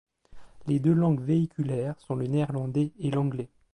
[0.65, 3.49] Les deux langues véhiculaires sont le néerlandais et l'anglais.